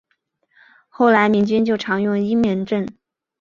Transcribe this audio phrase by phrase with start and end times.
[0.89, 2.87] 后来民军就常用阴门阵。